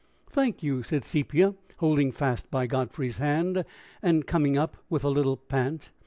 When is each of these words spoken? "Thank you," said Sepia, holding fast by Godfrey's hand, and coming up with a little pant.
"Thank 0.31 0.63
you," 0.63 0.81
said 0.81 1.05
Sepia, 1.05 1.53
holding 1.77 2.11
fast 2.11 2.49
by 2.49 2.65
Godfrey's 2.65 3.19
hand, 3.19 3.63
and 4.01 4.25
coming 4.25 4.57
up 4.57 4.77
with 4.89 5.03
a 5.03 5.09
little 5.09 5.37
pant. 5.37 5.91